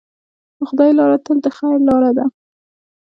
د 0.57 0.59
خدای 0.69 0.91
لاره 0.99 1.17
تل 1.25 1.37
د 1.45 1.47
خیر 1.57 1.77
لاره 1.87 2.11
ده. 2.17 2.25